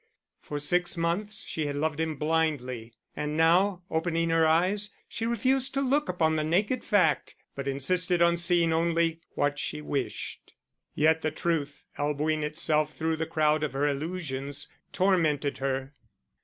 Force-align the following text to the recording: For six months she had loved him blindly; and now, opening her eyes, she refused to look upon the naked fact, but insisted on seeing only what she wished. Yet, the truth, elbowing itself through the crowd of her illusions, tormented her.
For 0.41 0.57
six 0.57 0.97
months 0.97 1.43
she 1.43 1.67
had 1.67 1.75
loved 1.75 1.99
him 1.99 2.15
blindly; 2.15 2.91
and 3.15 3.37
now, 3.37 3.83
opening 3.91 4.31
her 4.31 4.47
eyes, 4.47 4.89
she 5.07 5.27
refused 5.27 5.75
to 5.75 5.81
look 5.81 6.09
upon 6.09 6.35
the 6.37 6.43
naked 6.43 6.83
fact, 6.83 7.35
but 7.53 7.67
insisted 7.67 8.19
on 8.19 8.37
seeing 8.37 8.73
only 8.73 9.21
what 9.35 9.59
she 9.59 9.79
wished. 9.79 10.55
Yet, 10.95 11.21
the 11.21 11.29
truth, 11.29 11.85
elbowing 11.99 12.41
itself 12.41 12.97
through 12.97 13.17
the 13.17 13.27
crowd 13.27 13.61
of 13.63 13.73
her 13.73 13.87
illusions, 13.87 14.67
tormented 14.91 15.59
her. 15.59 15.93